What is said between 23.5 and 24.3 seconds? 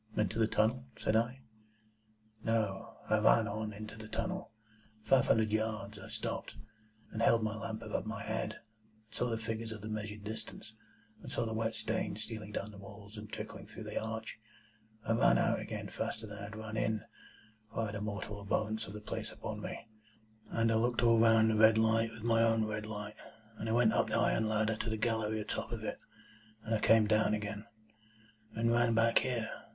and I went up the